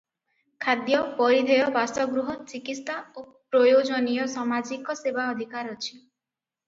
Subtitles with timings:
[0.63, 3.25] ଖାଦ୍ୟ, ପରିଧେୟ, ବାସଗୃହ, ଚିକିତ୍ସା ଓ
[3.57, 5.93] ପ୍ରୟୋଜନୀୟ ସାମାଜିକ ସେବା ଅଧିକାର ଅଛି।